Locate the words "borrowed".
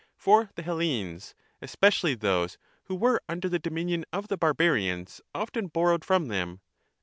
5.67-6.03